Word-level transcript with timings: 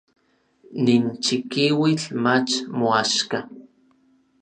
Nin 0.83 1.03
chikiuitl 1.23 2.07
mach 2.23 2.51
moaxka. 2.79 3.39